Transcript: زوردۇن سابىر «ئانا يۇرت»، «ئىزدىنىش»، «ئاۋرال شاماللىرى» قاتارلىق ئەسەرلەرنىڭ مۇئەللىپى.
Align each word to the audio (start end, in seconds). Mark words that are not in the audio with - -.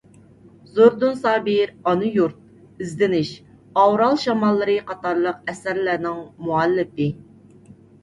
زوردۇن 0.77 1.19
سابىر 1.25 1.73
«ئانا 1.91 2.09
يۇرت»، 2.15 2.81
«ئىزدىنىش»، 2.87 3.31
«ئاۋرال 3.83 4.21
شاماللىرى» 4.27 4.81
قاتارلىق 4.91 5.49
ئەسەرلەرنىڭ 5.55 6.21
مۇئەللىپى. 6.51 7.13